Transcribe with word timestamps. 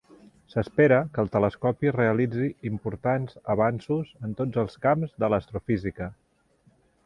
S'espera 0.51 0.95
que 1.17 1.21
el 1.23 1.29
telescopi 1.35 1.91
realitzi 1.97 2.49
importants 2.71 3.37
avanços 3.57 4.11
en 4.29 4.35
tots 4.43 4.63
els 4.65 4.81
camps 4.87 5.15
de 5.25 5.33
l'astrofísica. 5.35 6.13